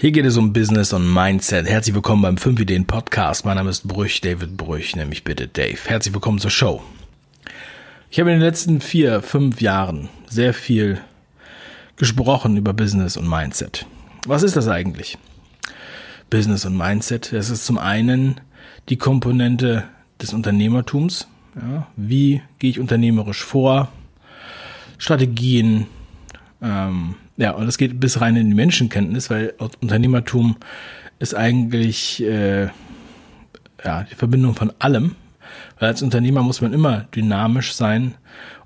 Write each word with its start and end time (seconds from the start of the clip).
Hier 0.00 0.12
geht 0.12 0.26
es 0.26 0.36
um 0.36 0.52
Business 0.52 0.92
und 0.92 1.12
Mindset. 1.12 1.68
Herzlich 1.68 1.92
willkommen 1.92 2.22
beim 2.22 2.36
5 2.36 2.60
Ideen 2.60 2.86
Podcast. 2.86 3.44
Mein 3.44 3.56
Name 3.56 3.70
ist 3.70 3.88
Brüch, 3.88 4.20
David 4.20 4.56
Brüch, 4.56 4.94
nämlich 4.94 5.24
bitte 5.24 5.48
Dave. 5.48 5.76
Herzlich 5.86 6.14
willkommen 6.14 6.38
zur 6.38 6.52
Show. 6.52 6.84
Ich 8.08 8.20
habe 8.20 8.30
in 8.30 8.36
den 8.36 8.46
letzten 8.46 8.80
vier, 8.80 9.22
fünf 9.22 9.60
Jahren 9.60 10.08
sehr 10.28 10.54
viel 10.54 11.00
gesprochen 11.96 12.56
über 12.56 12.74
Business 12.74 13.16
und 13.16 13.28
Mindset. 13.28 13.86
Was 14.24 14.44
ist 14.44 14.54
das 14.54 14.68
eigentlich? 14.68 15.18
Business 16.30 16.64
und 16.64 16.76
Mindset. 16.76 17.32
Das 17.32 17.50
ist 17.50 17.66
zum 17.66 17.76
einen 17.76 18.40
die 18.90 18.98
Komponente 18.98 19.82
des 20.22 20.32
Unternehmertums. 20.32 21.26
Ja, 21.56 21.88
wie 21.96 22.40
gehe 22.60 22.70
ich 22.70 22.78
unternehmerisch 22.78 23.42
vor? 23.42 23.88
Strategien, 24.96 25.88
ähm, 26.62 27.16
ja, 27.38 27.52
und 27.52 27.66
das 27.66 27.78
geht 27.78 28.00
bis 28.00 28.20
rein 28.20 28.34
in 28.36 28.48
die 28.48 28.54
Menschenkenntnis, 28.54 29.30
weil 29.30 29.54
Unternehmertum 29.80 30.56
ist 31.20 31.34
eigentlich 31.34 32.22
äh, 32.22 32.68
ja, 33.84 34.02
die 34.10 34.14
Verbindung 34.16 34.56
von 34.56 34.72
allem. 34.80 35.14
Weil 35.78 35.90
als 35.90 36.02
Unternehmer 36.02 36.42
muss 36.42 36.60
man 36.60 36.72
immer 36.72 37.06
dynamisch 37.14 37.74
sein 37.74 38.14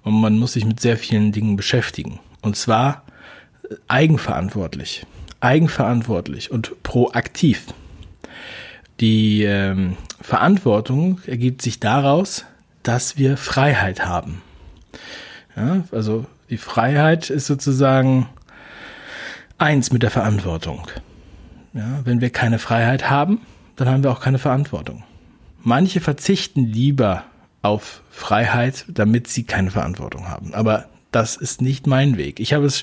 und 0.02 0.18
man 0.18 0.38
muss 0.38 0.54
sich 0.54 0.64
mit 0.64 0.80
sehr 0.80 0.96
vielen 0.96 1.32
Dingen 1.32 1.56
beschäftigen. 1.56 2.18
Und 2.40 2.56
zwar 2.56 3.04
eigenverantwortlich. 3.88 5.06
Eigenverantwortlich 5.40 6.50
und 6.50 6.82
proaktiv. 6.82 7.66
Die 9.00 9.42
ähm, 9.42 9.98
Verantwortung 10.22 11.20
ergibt 11.26 11.60
sich 11.60 11.78
daraus, 11.78 12.46
dass 12.82 13.18
wir 13.18 13.36
Freiheit 13.36 14.06
haben. 14.06 14.40
Ja, 15.56 15.84
also 15.92 16.24
die 16.48 16.56
Freiheit 16.56 17.28
ist 17.28 17.46
sozusagen 17.46 18.28
eins 19.62 19.92
mit 19.92 20.02
der 20.02 20.10
Verantwortung. 20.10 20.88
Ja, 21.72 22.00
wenn 22.04 22.20
wir 22.20 22.30
keine 22.30 22.58
Freiheit 22.58 23.08
haben, 23.08 23.40
dann 23.76 23.88
haben 23.88 24.02
wir 24.02 24.10
auch 24.10 24.20
keine 24.20 24.38
Verantwortung. 24.38 25.04
Manche 25.62 26.00
verzichten 26.00 26.66
lieber 26.66 27.24
auf 27.62 28.02
Freiheit, 28.10 28.84
damit 28.88 29.28
sie 29.28 29.44
keine 29.44 29.70
Verantwortung 29.70 30.28
haben. 30.28 30.52
Aber 30.52 30.86
das 31.12 31.36
ist 31.36 31.62
nicht 31.62 31.86
mein 31.86 32.16
Weg. 32.16 32.40
Ich 32.40 32.52
habe 32.52 32.66
es 32.66 32.82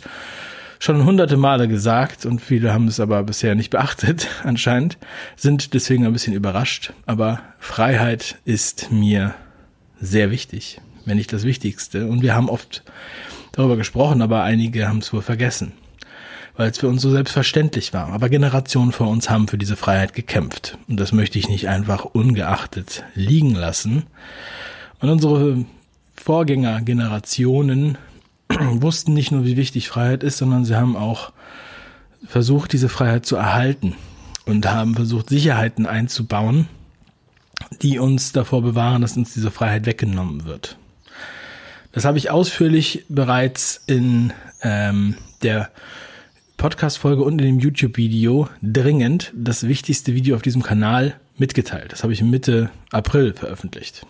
schon 0.80 1.04
hunderte 1.04 1.36
Male 1.36 1.68
gesagt 1.68 2.26
und 2.26 2.40
viele 2.40 2.72
haben 2.72 2.88
es 2.88 3.02
aber 3.02 3.22
bisher 3.24 3.54
nicht 3.56 3.70
beachtet 3.70 4.28
anscheinend, 4.46 4.98
sind 5.36 5.74
deswegen 5.74 6.06
ein 6.06 6.14
bisschen 6.14 6.34
überrascht. 6.34 6.94
Aber 7.06 7.42
Freiheit 7.60 8.38
ist 8.46 8.90
mir 8.90 9.36
sehr 10.00 10.32
wichtig, 10.32 10.80
wenn 11.04 11.18
nicht 11.18 11.34
das 11.34 11.44
Wichtigste. 11.44 12.08
Und 12.08 12.22
wir 12.22 12.34
haben 12.34 12.50
oft 12.50 12.84
darüber 13.52 13.76
gesprochen, 13.76 14.22
aber 14.22 14.44
einige 14.44 14.88
haben 14.88 15.00
es 15.00 15.12
wohl 15.12 15.22
vergessen 15.22 15.74
weil 16.60 16.72
es 16.72 16.78
für 16.80 16.90
uns 16.90 17.02
so 17.02 17.10
selbstverständlich 17.10 17.94
war. 17.94 18.10
Aber 18.10 18.28
Generationen 18.28 18.92
vor 18.92 19.08
uns 19.08 19.30
haben 19.30 19.48
für 19.48 19.58
diese 19.58 19.78
Freiheit 19.78 20.12
gekämpft. 20.12 20.78
Und 20.90 21.00
das 21.00 21.14
möchte 21.14 21.40
ich 21.40 21.48
nicht 21.48 21.70
einfach 21.70 22.04
ungeachtet 22.04 23.06
liegen 23.16 23.56
lassen. 23.56 24.08
Und 25.00 25.10
unsere 25.10 25.64
Vorgängergenerationen 26.16 27.98
wussten 28.50 29.14
nicht 29.14 29.32
nur, 29.32 29.46
wie 29.46 29.56
wichtig 29.56 29.88
Freiheit 29.88 30.22
ist, 30.22 30.40
sondern 30.40 30.66
sie 30.66 30.76
haben 30.76 30.98
auch 30.98 31.32
versucht, 32.28 32.74
diese 32.74 32.90
Freiheit 32.90 33.26
zu 33.26 33.38
erhalten 33.38 33.96
und 34.46 34.70
haben 34.70 34.96
versucht, 34.96 35.30
Sicherheiten 35.30 35.86
einzubauen, 35.86 36.68
die 37.82 38.00
uns 38.00 38.34
davor 38.34 38.62
bewahren, 38.64 39.02
dass 39.02 39.16
uns 39.16 39.34
diese 39.34 39.50
Freiheit 39.50 39.86
weggenommen 39.86 40.44
wird. 40.44 40.78
Das 41.94 42.04
habe 42.04 42.18
ich 42.18 42.32
ausführlich 42.32 43.06
bereits 43.08 43.82
in 43.88 44.34
ähm, 44.62 45.16
der 45.42 45.72
Podcast-Folge 46.60 47.24
und 47.24 47.40
in 47.40 47.46
dem 47.46 47.60
YouTube-Video 47.60 48.50
dringend 48.62 49.32
das 49.34 49.66
wichtigste 49.66 50.14
Video 50.14 50.36
auf 50.36 50.42
diesem 50.42 50.62
Kanal 50.62 51.16
mitgeteilt. 51.38 51.94
Das 51.94 52.04
habe 52.04 52.12
ich 52.12 52.22
Mitte 52.22 52.70
April 52.92 53.34
veröffentlicht. 53.34 54.06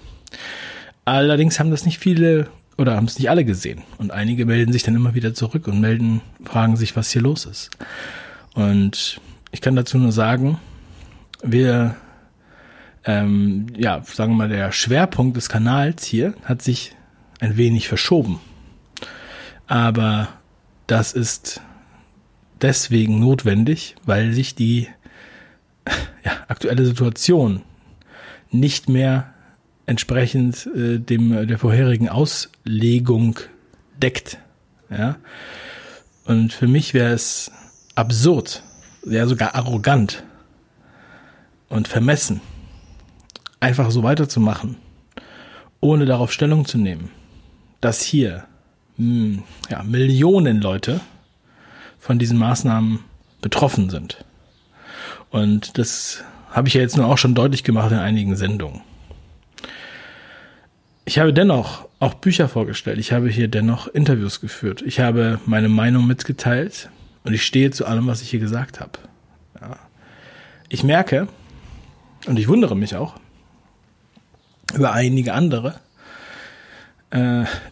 Allerdings 1.05 1.59
haben 1.59 1.69
das 1.69 1.85
nicht 1.85 1.99
viele 1.99 2.49
oder 2.75 2.95
haben 2.95 3.05
es 3.05 3.19
nicht 3.19 3.29
alle 3.29 3.45
gesehen. 3.45 3.83
Und 3.99 4.11
einige 4.11 4.47
melden 4.47 4.73
sich 4.73 4.81
dann 4.81 4.95
immer 4.95 5.13
wieder 5.13 5.35
zurück 5.35 5.67
und 5.67 5.79
melden, 5.79 6.21
fragen 6.43 6.75
sich, 6.75 6.95
was 6.95 7.11
hier 7.11 7.21
los 7.21 7.45
ist. 7.45 7.69
Und 8.55 9.21
ich 9.51 9.61
kann 9.61 9.75
dazu 9.75 9.99
nur 9.99 10.11
sagen, 10.11 10.57
wir, 11.43 11.95
ähm, 13.05 13.67
ja, 13.77 14.01
sagen 14.03 14.33
wir 14.33 14.37
mal, 14.37 14.49
der 14.49 14.71
Schwerpunkt 14.71 15.37
des 15.37 15.49
Kanals 15.49 16.03
hier 16.03 16.33
hat 16.43 16.63
sich 16.63 16.95
ein 17.39 17.57
wenig 17.57 17.87
verschoben. 17.87 18.39
Aber 19.67 20.29
das 20.87 21.13
ist 21.13 21.61
deswegen 22.61 23.19
notwendig, 23.19 23.95
weil 24.05 24.33
sich 24.33 24.55
die 24.55 24.87
ja, 26.23 26.33
aktuelle 26.47 26.85
Situation 26.85 27.63
nicht 28.51 28.89
mehr 28.89 29.33
entsprechend 29.85 30.67
äh, 30.75 30.99
dem 30.99 31.47
der 31.47 31.57
vorherigen 31.57 32.09
Auslegung 32.09 33.39
deckt. 34.01 34.37
Ja? 34.89 35.17
Und 36.25 36.53
für 36.53 36.67
mich 36.67 36.93
wäre 36.93 37.13
es 37.13 37.51
absurd, 37.95 38.63
ja 39.03 39.25
sogar 39.25 39.55
arrogant 39.55 40.23
und 41.69 41.87
vermessen, 41.87 42.41
einfach 43.59 43.91
so 43.91 44.03
weiterzumachen, 44.03 44.77
ohne 45.79 46.05
darauf 46.05 46.31
Stellung 46.31 46.65
zu 46.65 46.77
nehmen, 46.77 47.09
dass 47.81 48.01
hier 48.01 48.45
mh, 48.97 49.05
hm, 49.05 49.43
ja, 49.69 49.83
Millionen 49.83 50.61
Leute 50.61 51.01
von 51.99 52.19
diesen 52.19 52.37
Maßnahmen 52.37 52.99
betroffen 53.41 53.89
sind. 53.89 54.23
Und 55.29 55.77
das 55.77 56.23
habe 56.49 56.67
ich 56.67 56.73
ja 56.73 56.81
jetzt 56.81 56.97
nur 56.97 57.05
auch 57.05 57.17
schon 57.17 57.35
deutlich 57.35 57.63
gemacht 57.63 57.91
in 57.91 57.99
einigen 57.99 58.35
Sendungen. 58.35 58.81
Ich 61.05 61.19
habe 61.19 61.33
dennoch 61.33 61.87
auch 61.99 62.13
Bücher 62.15 62.47
vorgestellt. 62.47 62.99
Ich 62.99 63.11
habe 63.11 63.29
hier 63.29 63.47
dennoch 63.47 63.87
Interviews 63.87 64.41
geführt. 64.41 64.81
Ich 64.85 64.99
habe 64.99 65.39
meine 65.45 65.69
Meinung 65.69 66.07
mitgeteilt 66.07 66.89
und 67.23 67.33
ich 67.33 67.43
stehe 67.43 67.71
zu 67.71 67.85
allem, 67.85 68.07
was 68.07 68.21
ich 68.21 68.29
hier 68.29 68.39
gesagt 68.39 68.79
habe. 68.79 68.91
Ja. 69.59 69.77
Ich 70.69 70.83
merke, 70.83 71.27
und 72.25 72.37
ich 72.37 72.47
wundere 72.47 72.75
mich 72.75 72.95
auch 72.95 73.15
über 74.73 74.93
einige 74.93 75.33
andere, 75.33 75.79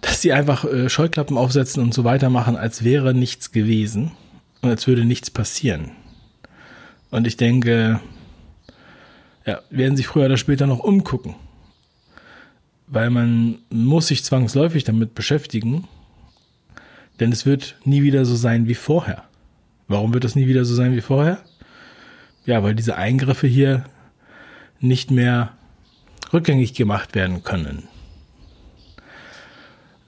dass 0.02 0.22
sie 0.22 0.34
einfach 0.34 0.66
äh, 0.66 0.90
Scheuklappen 0.90 1.38
aufsetzen 1.38 1.84
und 1.84 1.94
so 1.94 2.04
weitermachen, 2.04 2.56
als 2.56 2.84
wäre 2.84 3.14
nichts 3.14 3.52
gewesen 3.52 4.12
und 4.62 4.70
als 4.70 4.88
würde 4.88 5.06
nichts 5.06 5.30
passieren. 5.30 5.92
Und 7.12 7.28
ich 7.28 7.38
denke, 7.38 8.00
ja, 9.46 9.62
werden 9.70 9.96
sich 9.96 10.08
früher 10.08 10.26
oder 10.26 10.38
später 10.38 10.68
noch 10.68 10.80
umgucken. 10.80 11.36
Weil 12.88 13.10
man 13.10 13.60
muss 13.70 14.08
sich 14.08 14.24
zwangsläufig 14.24 14.84
damit 14.84 15.14
beschäftigen, 15.14 15.88
denn 17.20 17.32
es 17.32 17.46
wird 17.46 17.76
nie 17.86 18.04
wieder 18.04 18.26
so 18.26 18.36
sein 18.36 18.68
wie 18.68 18.76
vorher. 18.76 19.24
Warum 19.88 20.14
wird 20.14 20.26
es 20.26 20.36
nie 20.36 20.48
wieder 20.48 20.66
so 20.66 20.76
sein 20.76 20.96
wie 20.96 21.02
vorher? 21.02 21.40
Ja, 22.46 22.64
weil 22.64 22.76
diese 22.76 22.96
Eingriffe 22.96 23.48
hier 23.48 23.86
nicht 24.80 25.12
mehr 25.12 25.54
rückgängig 26.34 26.74
gemacht 26.74 27.16
werden 27.16 27.44
können. 27.44 27.88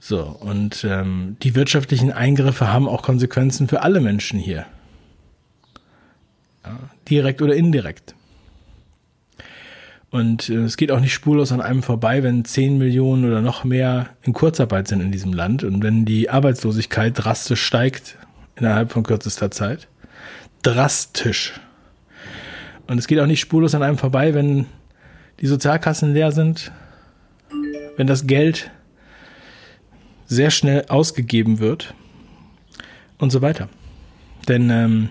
So, 0.09 0.21
und 0.23 0.83
ähm, 0.89 1.37
die 1.43 1.53
wirtschaftlichen 1.53 2.11
Eingriffe 2.11 2.73
haben 2.73 2.89
auch 2.89 3.03
Konsequenzen 3.03 3.67
für 3.67 3.83
alle 3.83 4.01
Menschen 4.01 4.39
hier. 4.39 4.65
Ja, 6.65 6.79
direkt 7.07 7.43
oder 7.43 7.53
indirekt. 7.53 8.15
Und 10.09 10.49
äh, 10.49 10.63
es 10.63 10.77
geht 10.77 10.91
auch 10.91 10.99
nicht 10.99 11.13
spurlos 11.13 11.51
an 11.51 11.61
einem 11.61 11.83
vorbei, 11.83 12.23
wenn 12.23 12.43
10 12.43 12.79
Millionen 12.79 13.23
oder 13.23 13.41
noch 13.41 13.63
mehr 13.63 14.09
in 14.23 14.33
Kurzarbeit 14.33 14.87
sind 14.87 15.01
in 15.01 15.11
diesem 15.11 15.31
Land 15.31 15.63
und 15.63 15.83
wenn 15.83 16.05
die 16.05 16.31
Arbeitslosigkeit 16.31 17.13
drastisch 17.15 17.61
steigt 17.61 18.17
innerhalb 18.55 18.91
von 18.91 19.03
kürzester 19.03 19.51
Zeit. 19.51 19.87
Drastisch. 20.63 21.59
Und 22.87 22.97
es 22.97 23.05
geht 23.05 23.19
auch 23.19 23.27
nicht 23.27 23.41
spurlos 23.41 23.75
an 23.75 23.83
einem 23.83 23.99
vorbei, 23.99 24.33
wenn 24.33 24.65
die 25.39 25.45
Sozialkassen 25.45 26.15
leer 26.15 26.31
sind, 26.31 26.71
wenn 27.95 28.07
das 28.07 28.25
Geld 28.25 28.71
sehr 30.29 30.51
schnell 30.51 30.85
ausgegeben 30.87 31.59
wird 31.59 31.93
und 33.17 33.31
so 33.31 33.41
weiter. 33.41 33.67
Denn 34.47 34.69
ähm, 34.69 35.09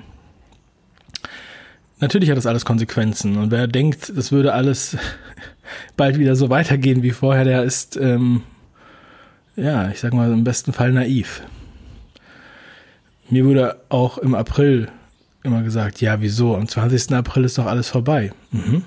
natürlich 1.98 2.30
hat 2.30 2.38
das 2.38 2.46
alles 2.46 2.64
Konsequenzen 2.64 3.36
und 3.36 3.50
wer 3.50 3.66
denkt, 3.66 4.12
das 4.16 4.32
würde 4.32 4.54
alles 4.54 4.96
bald 5.96 6.18
wieder 6.18 6.36
so 6.36 6.48
weitergehen 6.48 7.02
wie 7.02 7.10
vorher, 7.10 7.44
der 7.44 7.64
ist, 7.64 7.96
ähm, 7.96 8.42
ja, 9.56 9.90
ich 9.90 9.98
sag 9.98 10.14
mal 10.14 10.32
im 10.32 10.44
besten 10.44 10.72
Fall 10.72 10.92
naiv. 10.92 11.42
Mir 13.28 13.44
wurde 13.44 13.80
auch 13.88 14.18
im 14.18 14.34
April 14.34 14.88
immer 15.42 15.62
gesagt, 15.62 16.00
ja, 16.00 16.20
wieso? 16.20 16.54
Am 16.56 16.68
20. 16.68 17.12
April 17.12 17.44
ist 17.44 17.58
doch 17.58 17.66
alles 17.66 17.88
vorbei. 17.88 18.32
Mhm. 18.52 18.84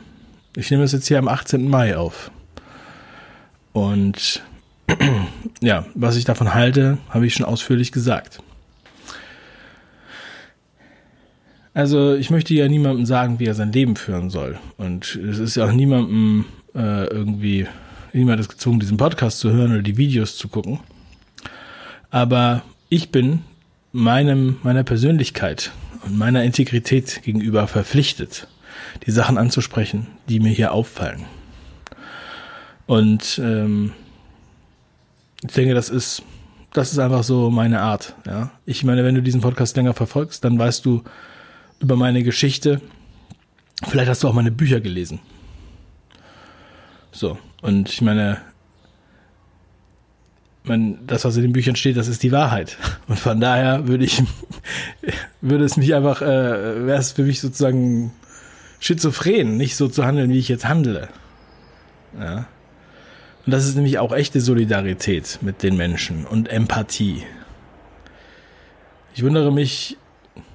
Ich 0.56 0.72
nehme 0.72 0.84
das 0.84 0.94
jetzt 0.94 1.07
hier 1.07 1.19
am 1.19 1.27
18. 1.27 1.68
Mai 1.68 1.98
auf. 1.98 2.31
Und 3.74 4.42
ja, 5.61 5.85
was 5.93 6.15
ich 6.15 6.25
davon 6.25 6.53
halte, 6.53 6.97
habe 7.09 7.25
ich 7.25 7.33
schon 7.33 7.45
ausführlich 7.45 7.91
gesagt. 7.91 8.39
Also 11.73 12.15
ich 12.15 12.29
möchte 12.29 12.53
ja 12.53 12.67
niemandem 12.67 13.05
sagen, 13.05 13.39
wie 13.39 13.45
er 13.45 13.55
sein 13.55 13.71
Leben 13.71 13.95
führen 13.95 14.29
soll. 14.29 14.59
Und 14.77 15.15
es 15.15 15.39
ist 15.39 15.55
ja 15.55 15.65
auch 15.65 15.71
niemandem 15.71 16.45
äh, 16.75 17.05
irgendwie, 17.05 17.67
niemand 18.11 18.41
ist 18.41 18.49
gezwungen, 18.49 18.79
diesen 18.79 18.97
Podcast 18.97 19.39
zu 19.39 19.51
hören 19.51 19.71
oder 19.71 19.81
die 19.81 19.97
Videos 19.97 20.38
zu 20.38 20.49
gucken. 20.49 20.79
Aber 22.09 22.63
ich 22.89 23.11
bin 23.11 23.39
meinem, 23.93 24.57
meiner 24.63 24.83
Persönlichkeit 24.83 25.71
und 26.05 26.17
meiner 26.17 26.43
Integrität 26.43 27.21
gegenüber 27.23 27.67
verpflichtet, 27.67 28.47
die 29.05 29.11
Sachen 29.11 29.38
anzusprechen, 29.38 30.07
die 30.27 30.41
mir 30.41 30.51
hier 30.51 30.73
auffallen. 30.73 31.23
Und 32.85 33.39
ähm, 33.41 33.93
ich 35.43 35.53
denke, 35.53 35.73
das 35.73 35.89
ist, 35.89 36.23
das 36.73 36.91
ist 36.91 36.99
einfach 36.99 37.23
so 37.23 37.49
meine 37.49 37.81
Art. 37.81 38.15
Ja? 38.25 38.51
Ich 38.65 38.83
meine, 38.83 39.03
wenn 39.03 39.15
du 39.15 39.21
diesen 39.21 39.41
Podcast 39.41 39.75
länger 39.75 39.93
verfolgst, 39.93 40.43
dann 40.43 40.57
weißt 40.57 40.85
du 40.85 41.03
über 41.79 41.95
meine 41.95 42.23
Geschichte. 42.23 42.81
Vielleicht 43.88 44.09
hast 44.09 44.23
du 44.23 44.27
auch 44.27 44.33
meine 44.33 44.51
Bücher 44.51 44.79
gelesen. 44.79 45.19
So, 47.11 47.38
und 47.61 47.89
ich 47.89 48.01
meine, 48.01 48.38
man, 50.63 51.05
das, 51.07 51.25
was 51.25 51.35
in 51.35 51.41
den 51.41 51.53
Büchern 51.53 51.75
steht, 51.75 51.97
das 51.97 52.07
ist 52.07 52.23
die 52.23 52.31
Wahrheit. 52.31 52.77
Und 53.07 53.19
von 53.19 53.39
daher 53.39 53.88
würde 53.88 54.05
ich, 54.05 54.23
würde 55.41 55.65
es 55.65 55.75
mich 55.75 55.93
einfach, 55.95 56.21
äh, 56.21 56.85
wäre 56.85 56.99
es 56.99 57.13
für 57.13 57.23
mich 57.23 57.41
sozusagen 57.41 58.11
schizophren, 58.79 59.57
nicht 59.57 59.75
so 59.75 59.88
zu 59.88 60.05
handeln, 60.05 60.31
wie 60.31 60.39
ich 60.39 60.47
jetzt 60.47 60.67
handle. 60.67 61.09
Ja. 62.19 62.45
Und 63.45 63.51
das 63.51 63.67
ist 63.67 63.75
nämlich 63.75 63.97
auch 63.97 64.13
echte 64.13 64.39
Solidarität 64.39 65.39
mit 65.41 65.63
den 65.63 65.75
Menschen 65.75 66.25
und 66.25 66.49
Empathie. 66.49 67.23
Ich 69.15 69.23
wundere 69.23 69.51
mich, 69.51 69.97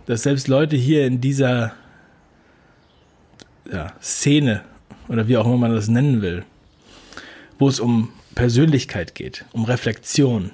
dass 0.06 0.22
selbst 0.22 0.46
Leute 0.46 0.76
hier 0.76 1.06
in 1.06 1.20
dieser 1.20 1.74
ja, 3.70 3.92
Szene 4.00 4.62
oder 5.08 5.26
wie 5.26 5.36
auch 5.36 5.46
immer 5.46 5.56
man 5.56 5.74
das 5.74 5.88
nennen 5.88 6.22
will, 6.22 6.44
wo 7.58 7.68
es 7.68 7.80
um 7.80 8.12
Persönlichkeit 8.34 9.14
geht, 9.14 9.44
um 9.52 9.64
Reflexion, 9.64 10.52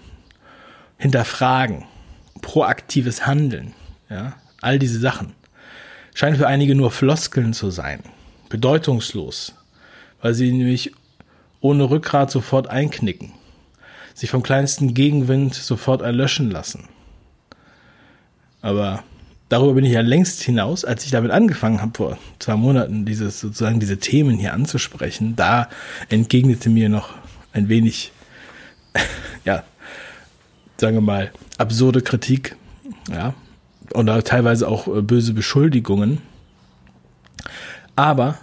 Hinterfragen, 0.96 1.84
proaktives 2.40 3.26
Handeln, 3.26 3.75
ja, 4.08 4.34
all 4.61 4.79
diese 4.79 4.99
Sachen, 4.99 5.34
scheinen 6.14 6.37
für 6.37 6.46
einige 6.46 6.75
nur 6.75 6.90
Floskeln 6.90 7.52
zu 7.52 7.70
sein, 7.70 8.02
bedeutungslos, 8.49 9.55
weil 10.20 10.34
sie 10.34 10.52
nämlich 10.52 10.93
ohne 11.62 11.88
Rückgrat 11.88 12.31
sofort 12.31 12.69
einknicken, 12.69 13.32
sich 14.12 14.29
vom 14.29 14.43
kleinsten 14.43 14.93
Gegenwind 14.93 15.55
sofort 15.55 16.03
erlöschen 16.03 16.50
lassen. 16.50 16.88
Aber 18.61 19.05
darüber 19.49 19.75
bin 19.75 19.85
ich 19.85 19.93
ja 19.93 20.00
längst 20.00 20.43
hinaus, 20.43 20.85
als 20.85 21.05
ich 21.05 21.12
damit 21.12 21.31
angefangen 21.31 21.81
habe, 21.81 21.93
vor 21.97 22.19
zwei 22.41 22.56
Monaten 22.56 23.06
dieses 23.06 23.41
sozusagen 23.41 23.81
diese 23.81 23.99
Themen 23.99 24.38
hier 24.38 24.53
anzusprechen, 24.53 25.37
da 25.37 25.69
entgegnete 26.09 26.69
mir 26.69 26.88
noch 26.88 27.14
ein 27.53 27.69
wenig, 27.69 28.12
ja, 29.44 29.62
sagen 30.79 30.97
wir 30.97 31.00
mal, 31.00 31.32
absurde 31.58 32.03
Kritik, 32.03 32.56
ja, 33.08 33.35
oder 33.94 34.25
teilweise 34.25 34.67
auch 34.67 34.88
äh, 34.88 35.00
böse 35.00 35.32
Beschuldigungen. 35.32 36.19
Aber 37.94 38.38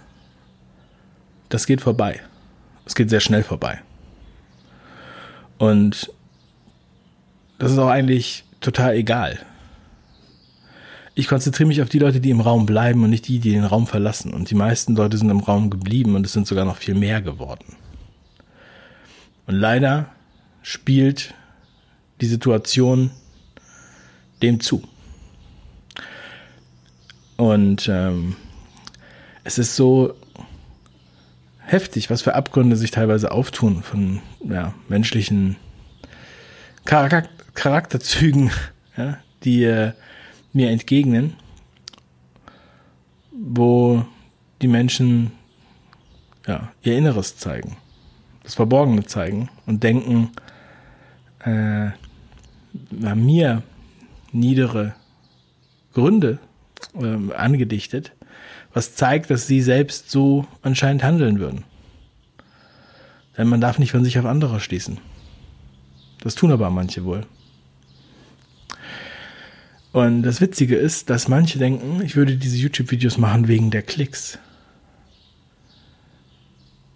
das 1.48 1.66
geht 1.66 1.80
vorbei. 1.80 2.20
Es 2.90 2.96
geht 2.96 3.08
sehr 3.08 3.20
schnell 3.20 3.44
vorbei. 3.44 3.78
Und 5.58 6.10
das 7.60 7.70
ist 7.70 7.78
auch 7.78 7.86
eigentlich 7.86 8.42
total 8.60 8.96
egal. 8.96 9.38
Ich 11.14 11.28
konzentriere 11.28 11.68
mich 11.68 11.82
auf 11.82 11.88
die 11.88 12.00
Leute, 12.00 12.18
die 12.18 12.30
im 12.30 12.40
Raum 12.40 12.66
bleiben 12.66 13.04
und 13.04 13.10
nicht 13.10 13.28
die, 13.28 13.38
die 13.38 13.52
den 13.52 13.64
Raum 13.64 13.86
verlassen. 13.86 14.34
Und 14.34 14.50
die 14.50 14.56
meisten 14.56 14.96
Leute 14.96 15.18
sind 15.18 15.30
im 15.30 15.38
Raum 15.38 15.70
geblieben 15.70 16.16
und 16.16 16.26
es 16.26 16.32
sind 16.32 16.48
sogar 16.48 16.64
noch 16.64 16.78
viel 16.78 16.96
mehr 16.96 17.22
geworden. 17.22 17.76
Und 19.46 19.54
leider 19.54 20.06
spielt 20.62 21.32
die 22.20 22.26
Situation 22.26 23.12
dem 24.42 24.58
zu. 24.58 24.82
Und 27.36 27.88
ähm, 27.88 28.34
es 29.44 29.58
ist 29.58 29.76
so 29.76 30.16
heftig, 31.70 32.10
was 32.10 32.22
für 32.22 32.34
Abgründe 32.34 32.76
sich 32.76 32.90
teilweise 32.90 33.32
auftun 33.32 33.82
von 33.82 34.20
ja, 34.42 34.74
menschlichen 34.88 35.56
Charak 36.84 37.28
Charakterzügen, 37.54 38.50
ja, 38.96 39.18
die 39.44 39.64
äh, 39.64 39.92
mir 40.52 40.70
entgegnen, 40.70 41.34
wo 43.32 44.04
die 44.62 44.68
Menschen 44.68 45.32
ja, 46.46 46.72
ihr 46.82 46.96
Inneres 46.96 47.36
zeigen 47.36 47.76
das 48.50 48.56
Verborgene 48.56 49.04
zeigen 49.04 49.48
und 49.66 49.84
denken, 49.84 50.32
äh, 51.44 51.90
mir 53.14 53.62
niedere 54.32 54.94
Gründe 55.94 56.40
äh, 56.94 57.32
angedichtet, 57.32 58.12
was 58.72 58.94
zeigt, 58.94 59.30
dass 59.30 59.46
sie 59.46 59.62
selbst 59.62 60.10
so 60.10 60.46
anscheinend 60.62 61.02
handeln 61.02 61.40
würden. 61.40 61.64
Denn 63.36 63.48
man 63.48 63.60
darf 63.60 63.78
nicht 63.78 63.92
von 63.92 64.04
sich 64.04 64.18
auf 64.18 64.26
andere 64.26 64.60
schließen. 64.60 64.98
Das 66.20 66.34
tun 66.34 66.52
aber 66.52 66.70
manche 66.70 67.04
wohl. 67.04 67.26
Und 69.92 70.22
das 70.22 70.40
Witzige 70.40 70.76
ist, 70.76 71.10
dass 71.10 71.26
manche 71.26 71.58
denken, 71.58 72.00
ich 72.02 72.14
würde 72.14 72.36
diese 72.36 72.56
YouTube-Videos 72.56 73.18
machen 73.18 73.48
wegen 73.48 73.70
der 73.70 73.82
Klicks. 73.82 74.38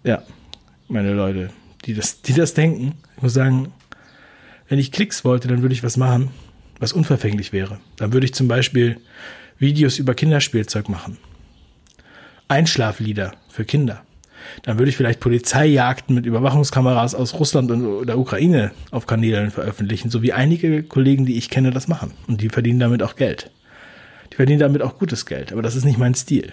Ja, 0.03 0.23
meine 0.87 1.13
Leute, 1.13 1.49
die 1.85 1.93
das, 1.93 2.21
die 2.21 2.33
das 2.33 2.53
denken. 2.53 2.93
Ich 3.17 3.23
muss 3.23 3.33
sagen, 3.33 3.73
wenn 4.69 4.79
ich 4.79 4.91
Klicks 4.91 5.25
wollte, 5.25 5.47
dann 5.47 5.61
würde 5.61 5.73
ich 5.73 5.83
was 5.83 5.97
machen, 5.97 6.29
was 6.79 6.93
unverfänglich 6.93 7.51
wäre. 7.51 7.79
Dann 7.97 8.13
würde 8.13 8.25
ich 8.25 8.33
zum 8.33 8.47
Beispiel 8.47 9.01
Videos 9.57 9.99
über 9.99 10.13
Kinderspielzeug 10.13 10.87
machen. 10.87 11.17
Einschlaflieder 12.47 13.33
für 13.49 13.65
Kinder. 13.65 14.01
Dann 14.63 14.77
würde 14.77 14.89
ich 14.89 14.97
vielleicht 14.97 15.19
Polizeijagden 15.19 16.15
mit 16.15 16.25
Überwachungskameras 16.25 17.15
aus 17.15 17.33
Russland 17.35 17.71
und 17.71 18.05
der 18.05 18.17
Ukraine 18.19 18.71
auf 18.91 19.07
Kanälen 19.07 19.51
veröffentlichen, 19.51 20.09
so 20.09 20.21
wie 20.21 20.33
einige 20.33 20.83
Kollegen, 20.83 21.25
die 21.25 21.37
ich 21.37 21.49
kenne, 21.49 21.71
das 21.71 21.87
machen. 21.87 22.13
Und 22.27 22.41
die 22.41 22.49
verdienen 22.49 22.79
damit 22.79 23.01
auch 23.01 23.15
Geld. 23.15 23.49
Die 24.31 24.35
verdienen 24.35 24.59
damit 24.59 24.81
auch 24.81 24.97
gutes 24.97 25.25
Geld, 25.25 25.51
aber 25.51 25.61
das 25.61 25.75
ist 25.75 25.85
nicht 25.85 25.97
mein 25.97 26.15
Stil. 26.15 26.51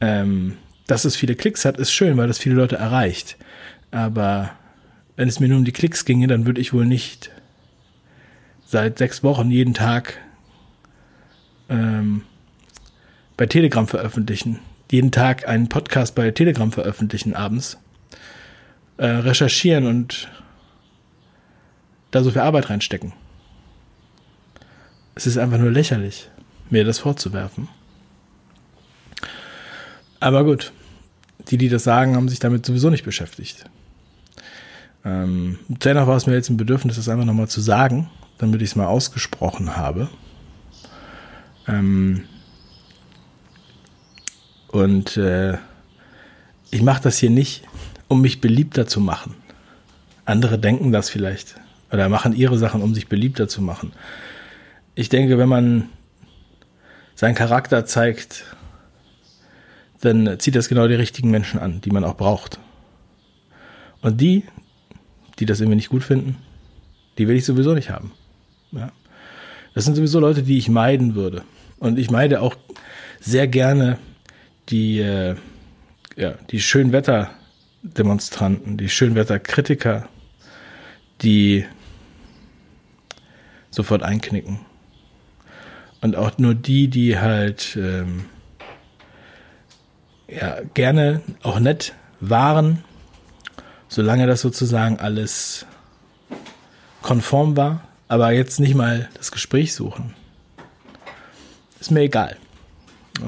Ähm, 0.00 0.56
dass 0.86 1.04
es 1.04 1.16
viele 1.16 1.34
Klicks 1.34 1.64
hat, 1.64 1.78
ist 1.78 1.92
schön, 1.92 2.16
weil 2.16 2.28
das 2.28 2.38
viele 2.38 2.54
Leute 2.54 2.76
erreicht. 2.76 3.36
Aber 3.90 4.52
wenn 5.16 5.28
es 5.28 5.40
mir 5.40 5.48
nur 5.48 5.58
um 5.58 5.64
die 5.64 5.72
Klicks 5.72 6.04
ginge, 6.04 6.26
dann 6.26 6.46
würde 6.46 6.60
ich 6.60 6.72
wohl 6.72 6.86
nicht 6.86 7.30
seit 8.66 8.98
sechs 8.98 9.22
Wochen 9.22 9.50
jeden 9.50 9.74
Tag 9.74 10.18
ähm, 11.68 12.22
bei 13.36 13.46
Telegram 13.46 13.86
veröffentlichen. 13.86 14.60
Jeden 14.90 15.10
Tag 15.10 15.48
einen 15.48 15.68
Podcast 15.68 16.14
bei 16.14 16.30
Telegram 16.30 16.72
veröffentlichen 16.72 17.34
abends. 17.34 17.78
Äh, 18.98 19.06
recherchieren 19.06 19.86
und 19.86 20.28
da 22.10 22.22
so 22.22 22.30
viel 22.30 22.40
Arbeit 22.40 22.70
reinstecken. 22.70 23.12
Es 25.14 25.26
ist 25.26 25.36
einfach 25.36 25.58
nur 25.58 25.70
lächerlich, 25.70 26.30
mir 26.70 26.84
das 26.84 26.98
vorzuwerfen. 26.98 27.68
Aber 30.18 30.44
gut, 30.44 30.72
die, 31.48 31.58
die 31.58 31.68
das 31.68 31.84
sagen, 31.84 32.16
haben 32.16 32.28
sich 32.28 32.38
damit 32.38 32.64
sowieso 32.64 32.88
nicht 32.88 33.04
beschäftigt. 33.04 33.64
Ähm, 35.04 35.58
dennoch 35.68 36.06
war 36.06 36.16
es 36.16 36.26
mir 36.26 36.34
jetzt 36.34 36.48
ein 36.48 36.56
Bedürfnis, 36.56 36.96
das 36.96 37.08
einfach 37.08 37.26
nochmal 37.26 37.48
zu 37.48 37.60
sagen, 37.60 38.10
damit 38.38 38.62
ich 38.62 38.70
es 38.70 38.76
mal 38.76 38.86
ausgesprochen 38.86 39.76
habe. 39.76 40.08
Ähm, 41.68 42.24
und 44.76 45.16
äh, 45.16 45.56
ich 46.70 46.82
mache 46.82 47.02
das 47.02 47.18
hier 47.18 47.30
nicht, 47.30 47.62
um 48.08 48.20
mich 48.20 48.40
beliebter 48.40 48.86
zu 48.86 49.00
machen. 49.00 49.34
Andere 50.24 50.58
denken 50.58 50.92
das 50.92 51.08
vielleicht 51.08 51.56
oder 51.90 52.08
machen 52.08 52.34
ihre 52.34 52.58
Sachen, 52.58 52.82
um 52.82 52.94
sich 52.94 53.08
beliebter 53.08 53.48
zu 53.48 53.62
machen. 53.62 53.92
Ich 54.94 55.08
denke, 55.08 55.38
wenn 55.38 55.48
man 55.48 55.88
seinen 57.14 57.34
Charakter 57.34 57.86
zeigt 57.86 58.44
dann 60.00 60.38
zieht 60.38 60.54
das 60.54 60.68
genau 60.68 60.86
die 60.88 60.94
richtigen 60.94 61.30
Menschen 61.30 61.58
an, 61.58 61.80
die 61.80 61.90
man 61.90 62.04
auch 62.04 62.16
braucht. 62.16 62.60
Und 64.02 64.20
die, 64.20 64.44
die 65.38 65.46
das 65.46 65.60
irgendwie 65.60 65.76
nicht 65.76 65.88
gut 65.88 66.04
finden, 66.04 66.36
die 67.16 67.28
will 67.28 67.36
ich 67.36 67.46
sowieso 67.46 67.72
nicht 67.72 67.90
haben. 67.90 68.12
Ja. 68.72 68.92
Das 69.74 69.86
sind 69.86 69.94
sowieso 69.94 70.20
Leute, 70.20 70.42
die 70.42 70.58
ich 70.58 70.68
meiden 70.68 71.14
würde. 71.14 71.44
Und 71.78 71.98
ich 71.98 72.10
meide 72.10 72.42
auch 72.42 72.56
sehr 73.20 73.48
gerne 73.48 73.98
die, 74.68 75.00
äh, 75.00 75.36
ja, 76.16 76.34
die 76.50 76.60
Schönwetter-Demonstranten, 76.60 78.76
die 78.76 78.88
Schönwetter-Kritiker, 78.88 80.08
die 81.22 81.64
sofort 83.70 84.02
einknicken. 84.02 84.60
Und 86.00 86.16
auch 86.16 86.38
nur 86.38 86.54
die, 86.54 86.88
die 86.88 87.18
halt 87.18 87.76
ähm, 87.76 88.26
ja, 90.28 90.60
gerne 90.74 91.22
auch 91.42 91.58
nett 91.58 91.94
waren, 92.20 92.84
solange 93.88 94.26
das 94.26 94.40
sozusagen 94.40 94.98
alles 94.98 95.66
konform 97.02 97.56
war, 97.56 97.88
aber 98.08 98.32
jetzt 98.32 98.60
nicht 98.60 98.74
mal 98.74 99.08
das 99.14 99.30
Gespräch 99.30 99.74
suchen. 99.74 100.14
Ist 101.80 101.90
mir 101.90 102.00
egal. 102.00 102.36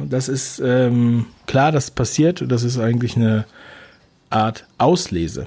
Das 0.09 0.28
ist 0.28 0.61
ähm, 0.61 1.26
klar, 1.47 1.73
das 1.73 1.90
passiert. 1.90 2.45
Das 2.49 2.62
ist 2.62 2.78
eigentlich 2.78 3.16
eine 3.16 3.47
Art 4.30 4.66
Auslese. 4.78 5.47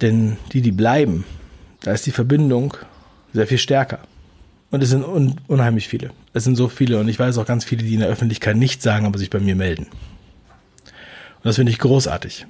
Denn 0.00 0.36
die, 0.52 0.62
die 0.62 0.72
bleiben, 0.72 1.24
da 1.82 1.92
ist 1.92 2.06
die 2.06 2.10
Verbindung 2.10 2.74
sehr 3.32 3.46
viel 3.46 3.58
stärker. 3.58 4.00
Und 4.70 4.82
es 4.82 4.88
sind 4.88 5.04
un 5.04 5.36
unheimlich 5.48 5.88
viele. 5.88 6.10
Es 6.32 6.44
sind 6.44 6.56
so 6.56 6.68
viele 6.68 6.98
und 6.98 7.08
ich 7.08 7.18
weiß 7.18 7.36
auch 7.38 7.46
ganz 7.46 7.64
viele, 7.64 7.84
die 7.84 7.94
in 7.94 8.00
der 8.00 8.08
Öffentlichkeit 8.08 8.56
nichts 8.56 8.82
sagen, 8.82 9.04
aber 9.04 9.18
sich 9.18 9.30
bei 9.30 9.38
mir 9.38 9.54
melden. 9.54 9.84
Und 9.84 11.44
das 11.44 11.56
finde 11.56 11.72
ich 11.72 11.78
großartig. 11.78 12.46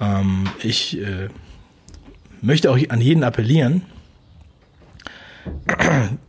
Ähm, 0.00 0.48
ich 0.62 1.00
äh, 1.00 1.28
möchte 2.42 2.70
auch 2.70 2.78
an 2.90 3.00
jeden 3.00 3.24
appellieren, 3.24 3.82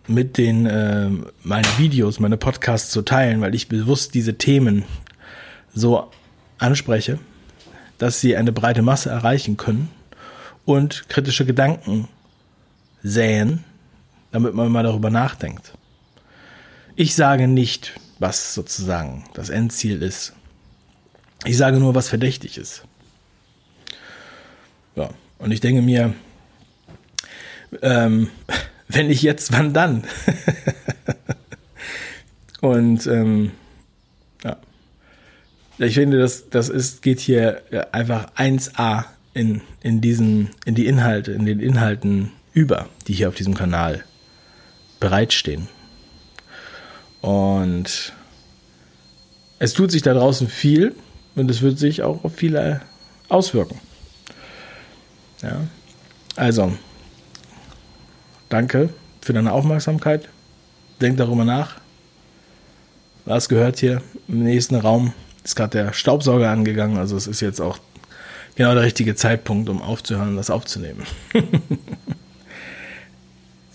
mit 0.08 0.38
den 0.38 0.66
äh, 0.66 1.10
meine 1.44 1.68
Videos, 1.78 2.20
meine 2.20 2.38
Podcasts 2.38 2.92
zu 2.92 3.02
teilen, 3.02 3.42
weil 3.42 3.56
ich 3.56 3.68
bewusst 3.68 4.14
diese 4.14 4.38
Themen 4.38 4.84
so 5.74 6.10
anspreche, 6.58 7.20
dass 7.98 8.22
sie 8.22 8.36
eine 8.36 8.52
breite 8.52 8.82
Masse 8.82 9.10
erreichen 9.10 9.58
können 9.58 9.90
und 10.66 11.08
kritische 11.10 11.46
Gedanken 11.46 12.08
säen, 13.04 13.64
damit 14.32 14.54
man 14.54 14.72
mal 14.72 14.84
darüber 14.84 15.10
nachdenkt. 15.10 15.74
Ich 16.96 17.16
sage 17.16 17.48
nicht, 17.48 18.00
was 18.20 18.54
sozusagen 18.54 19.24
das 19.34 19.50
Endziel 19.50 20.02
ist. 20.02 20.34
Ich 21.46 21.58
sage 21.58 21.80
nur, 21.80 21.96
was 21.96 22.10
verdächtig 22.10 22.58
ist. 22.58 22.84
Ja, 24.96 25.10
und 25.38 25.52
ich 25.52 25.62
denke 25.62 25.82
mir, 25.82 26.14
ähm, 27.82 28.30
wenn 28.89 29.08
nicht 29.08 29.22
jetzt, 29.22 29.53
wann 29.53 29.74
dann? 29.74 30.03
und 32.62 33.08
ähm, 33.08 33.51
ja, 34.43 34.58
ich 35.77 35.93
finde, 35.93 36.19
das, 36.19 36.50
das 36.50 36.69
ist, 36.69 37.01
geht 37.01 37.19
hier 37.19 37.62
einfach 37.91 38.34
1a 38.36 39.05
in, 39.34 39.62
in 39.81 40.01
diesen, 40.01 40.50
in 40.65 40.75
die 40.75 40.88
Inhalte, 40.88 41.31
in 41.31 41.46
den 41.46 41.60
Inhalten 41.60 42.31
über, 42.51 42.89
die 43.08 43.13
hier 43.13 43.29
auf 43.29 43.36
diesem 43.36 43.53
Kanal 43.53 44.03
bereitstehen. 45.00 45.69
Und 47.22 48.13
es 49.60 49.74
tut 49.74 49.91
sich 49.91 50.01
da 50.01 50.13
draußen 50.13 50.48
viel 50.48 50.96
und 51.36 51.50
es 51.51 51.62
wird 51.62 51.77
sich 51.77 52.01
auch 52.01 52.24
auf 52.24 52.36
viele 52.36 52.81
auswirken. 53.27 53.79
Ja. 55.41 55.62
Also, 56.36 56.74
danke 58.50 58.89
für 59.22 59.34
deine 59.34 59.53
Aufmerksamkeit. 59.53 60.27
Denk 61.01 61.18
darüber 61.18 61.46
nach. 61.46 61.75
Was 63.25 63.48
gehört 63.48 63.79
hier 63.79 64.01
im 64.27 64.44
nächsten 64.44 64.75
Raum? 64.75 65.13
Ist 65.44 65.56
gerade 65.56 65.84
der 65.84 65.94
Staubsauger 65.94 66.50
angegangen, 66.50 66.98
also 66.98 67.15
es 67.15 67.27
ist 67.27 67.39
jetzt 67.39 67.62
auch 67.62 67.79
genau 68.56 68.74
der 68.74 68.84
richtige 68.84 69.15
Zeitpunkt, 69.15 69.70
um 69.70 69.82
aufzuhören, 69.82 70.36
das 70.36 70.50
aufzunehmen. 70.50 71.03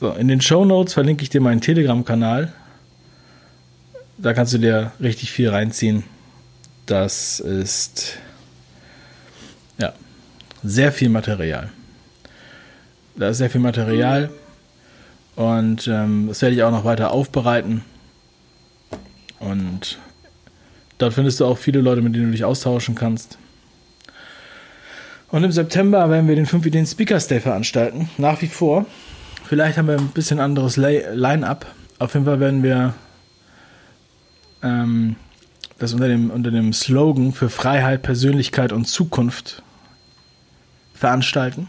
so, 0.01 0.13
in 0.13 0.29
den 0.29 0.41
Show 0.41 0.65
Notes 0.65 0.93
verlinke 0.93 1.23
ich 1.23 1.31
dir 1.31 1.41
meinen 1.41 1.61
Telegram-Kanal. 1.61 2.53
Da 4.19 4.35
kannst 4.35 4.53
du 4.53 4.59
dir 4.59 4.93
richtig 5.01 5.33
viel 5.33 5.49
reinziehen. 5.49 6.05
Das 6.87 7.41
ist 7.41 8.19
ja 9.79 9.93
sehr 10.63 10.93
viel 10.93 11.09
Material. 11.09 11.71
Da 13.17 13.29
ist 13.29 13.39
sehr 13.39 13.51
viel 13.51 13.61
Material 13.61 14.31
und 15.37 15.89
ähm, 15.89 16.27
das 16.29 16.43
werde 16.43 16.55
ich 16.55 16.63
auch 16.63 16.71
noch 16.71 16.85
weiter 16.85 17.11
aufbereiten. 17.11 17.83
Und 19.41 19.99
dort 20.99 21.15
findest 21.15 21.41
du 21.41 21.47
auch 21.47 21.59
viele 21.59 21.81
Leute, 21.81 22.03
mit 22.03 22.15
denen 22.15 22.27
du 22.27 22.33
dich 22.33 22.45
austauschen 22.45 22.95
kannst. 22.95 23.39
Und 25.31 25.43
im 25.43 25.51
September 25.53 26.09
werden 26.11 26.29
wir 26.29 26.37
den 26.37 26.47
5 26.47 26.65
Ideen 26.67 26.87
Speakers 26.87 27.27
Day 27.27 27.41
veranstalten. 27.41 28.09
Nach 28.19 28.41
wie 28.41 28.47
vor. 28.47 28.87
Vielleicht 29.45 29.77
haben 29.77 29.89
wir 29.89 29.99
ein 29.99 30.09
bisschen 30.09 30.39
anderes 30.39 30.77
Line-up. 30.77 31.67
Auf 31.99 32.15
jeden 32.15 32.25
Fall 32.25 32.41
werden 32.41 32.63
wir 32.63 32.95
ähm, 34.63 35.17
das 35.79 35.93
unter 35.93 36.09
dem, 36.09 36.31
unter 36.31 36.51
dem 36.51 36.73
Slogan 36.73 37.33
für 37.33 37.51
Freiheit, 37.51 38.03
Persönlichkeit 38.03 38.73
und 38.73 38.87
Zukunft 38.87 39.63
veranstalten. 40.95 41.69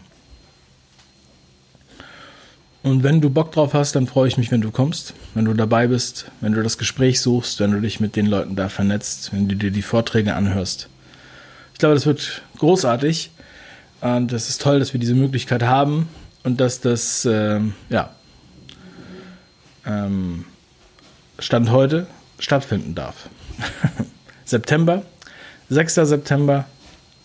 Und 2.86 3.02
wenn 3.02 3.20
du 3.20 3.30
Bock 3.30 3.50
drauf 3.50 3.74
hast, 3.74 3.96
dann 3.96 4.06
freue 4.06 4.28
ich 4.28 4.38
mich, 4.38 4.52
wenn 4.52 4.60
du 4.60 4.70
kommst, 4.70 5.12
wenn 5.34 5.44
du 5.44 5.54
dabei 5.54 5.88
bist, 5.88 6.26
wenn 6.40 6.52
du 6.52 6.62
das 6.62 6.78
Gespräch 6.78 7.20
suchst, 7.20 7.58
wenn 7.58 7.72
du 7.72 7.80
dich 7.80 7.98
mit 7.98 8.14
den 8.14 8.26
Leuten 8.26 8.54
da 8.54 8.68
vernetzt, 8.68 9.32
wenn 9.32 9.48
du 9.48 9.56
dir 9.56 9.72
die 9.72 9.82
Vorträge 9.82 10.34
anhörst. 10.34 10.88
Ich 11.72 11.80
glaube, 11.80 11.96
das 11.96 12.06
wird 12.06 12.42
großartig. 12.58 13.32
Und 14.02 14.32
es 14.32 14.48
ist 14.48 14.62
toll, 14.62 14.78
dass 14.78 14.92
wir 14.92 15.00
diese 15.00 15.16
Möglichkeit 15.16 15.64
haben 15.64 16.08
und 16.44 16.60
dass 16.60 16.80
das, 16.80 17.24
äh, 17.24 17.58
ja, 17.88 18.10
ähm, 19.84 20.44
Stand 21.40 21.72
heute 21.72 22.06
stattfinden 22.38 22.94
darf. 22.94 23.28
September, 24.44 25.02
6. 25.70 25.92
September 25.92 26.66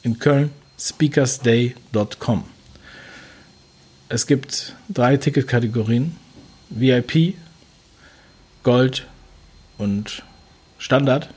in 0.02 0.18
Köln, 0.18 0.50
speakersday.com. 0.80 2.51
Es 4.14 4.28
gibt 4.28 4.76
drei 4.90 5.16
Ticketkategorien: 5.16 6.18
VIP, 6.70 7.36
Gold 8.62 9.08
und 9.78 10.24
Standard. 10.80 11.30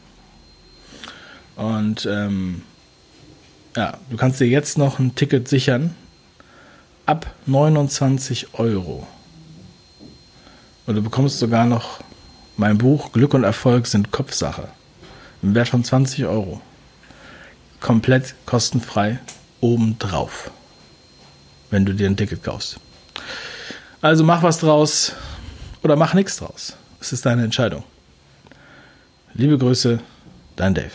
Und 1.54 2.04
ähm, 2.10 2.62
ja, 3.76 3.96
du 4.10 4.16
kannst 4.16 4.40
dir 4.40 4.48
jetzt 4.48 4.76
noch 4.76 4.98
ein 4.98 5.14
Ticket 5.14 5.46
sichern 5.46 5.94
ab 7.06 7.32
29 7.46 8.54
Euro. 8.54 9.06
Und 10.86 10.96
du 10.96 11.02
bekommst 11.02 11.38
sogar 11.38 11.66
noch 11.66 12.00
mein 12.56 12.76
Buch 12.76 13.12
Glück 13.12 13.34
und 13.34 13.44
Erfolg 13.44 13.86
sind 13.86 14.10
Kopfsache 14.10 14.66
im 15.42 15.54
Wert 15.54 15.68
von 15.68 15.84
20 15.84 16.26
Euro. 16.26 16.60
Komplett 17.78 18.34
kostenfrei 18.46 19.20
obendrauf 19.60 20.50
wenn 21.74 21.84
du 21.84 21.92
dir 21.92 22.08
ein 22.08 22.16
Ticket 22.16 22.44
kaufst. 22.44 22.78
Also 24.00 24.22
mach 24.22 24.44
was 24.44 24.60
draus 24.60 25.12
oder 25.82 25.96
mach 25.96 26.14
nichts 26.14 26.36
draus. 26.36 26.76
Es 27.00 27.12
ist 27.12 27.26
deine 27.26 27.42
Entscheidung. 27.42 27.82
Liebe 29.34 29.58
Grüße, 29.58 29.98
dein 30.54 30.72
Dave. 30.72 30.92